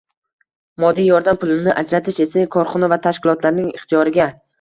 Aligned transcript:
Moddiy 0.83 1.09
yordam 1.09 1.37
pulini 1.43 1.75
ajratish 1.81 2.17
esa 2.25 2.45
korxona 2.57 2.89
va 2.95 2.99
tashkilotlarning 3.05 3.69
ixtiyoriga 3.75 4.27